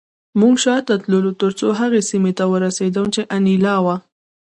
[0.39, 3.95] موږ شاته تلو ترڅو هغې سیمې ته ورسېدم چې انیلا وه